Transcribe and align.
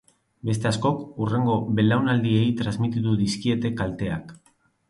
Beste 0.49 0.65
askok 0.69 1.03
hurrengo 1.25 1.59
belaunaldiei 1.81 2.49
transmititu 2.63 3.15
dizkiete 3.23 3.73
kalteak. 3.83 4.35